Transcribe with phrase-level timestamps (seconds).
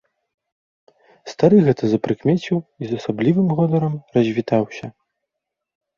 [1.31, 4.85] Стары гэта запрыкмеціў і з асаблівым гонарам развітаўся.